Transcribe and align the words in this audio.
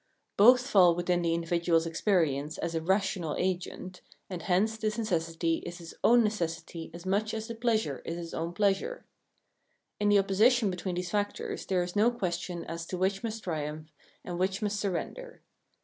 Both 0.35 0.65
fall 0.65 0.95
within 0.95 1.21
the 1.21 1.35
individual's 1.35 1.85
experience 1.85 2.57
as 2.57 2.73
a 2.73 2.81
rational 2.81 3.35
agent, 3.37 4.01
and 4.31 4.41
hence 4.41 4.75
this 4.75 4.97
necessity 4.97 5.57
is 5.63 5.77
his 5.77 5.93
own 6.03 6.23
necessity 6.23 6.89
as 6.91 7.05
much 7.05 7.35
as 7.35 7.45
the 7.47 7.53
pleasure 7.53 7.99
is 8.03 8.15
his 8.17 8.33
own 8.33 8.53
pleasure. 8.53 9.05
In 9.99 10.09
the 10.09 10.17
opposition 10.17 10.71
between 10.71 10.95
these 10.95 11.11
factors 11.11 11.67
there 11.67 11.83
is 11.83 11.95
no 11.95 12.09
question 12.09 12.63
as 12.65 12.87
to 12.87 12.97
which 12.97 13.21
must 13.23 13.43
triumph, 13.43 13.89
and 14.25 14.39
which 14.39 14.59
must 14.63 14.79
sur 14.79 14.89
render. 14.89 15.43